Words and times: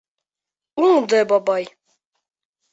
—Уңды, 0.85 1.21
бабай. 1.35 1.71